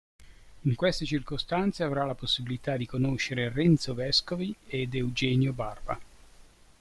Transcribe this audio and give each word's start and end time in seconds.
In 0.63 0.73
queste 0.73 1.05
circostanze 1.05 1.83
avrà 1.83 2.03
la 2.05 2.15
possibilità 2.15 2.75
di 2.75 2.87
conoscere 2.87 3.53
Renzo 3.53 3.93
Vescovi 3.93 4.55
ed 4.65 4.95
Eugenio 4.95 5.53
Barba. 5.53 5.99